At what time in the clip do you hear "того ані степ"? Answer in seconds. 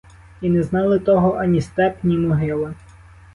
0.99-1.97